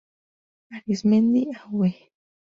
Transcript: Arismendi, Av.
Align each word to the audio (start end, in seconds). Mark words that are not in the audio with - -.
Arismendi, 0.75 1.43
Av. 1.59 1.79